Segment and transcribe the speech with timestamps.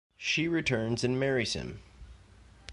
[0.17, 1.83] She returns and marries him.